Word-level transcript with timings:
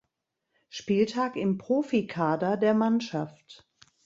Spieltag 0.69 1.35
im 1.35 1.59
Profikader 1.59 2.57
der 2.57 2.73
Mannschaft. 2.73 3.69